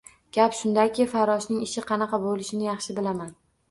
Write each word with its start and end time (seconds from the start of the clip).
Gap 0.37 0.55
shundaki, 0.59 1.07
farroshning 1.13 1.63
ishi 1.69 1.87
qanaqa 1.93 2.25
bo‘lishini 2.27 2.71
yaxshi 2.75 3.01
bilaman. 3.01 3.37